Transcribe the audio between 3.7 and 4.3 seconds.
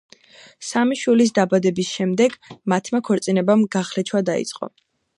გახლეჩვა